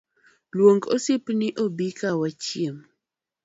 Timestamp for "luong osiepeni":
0.55-1.47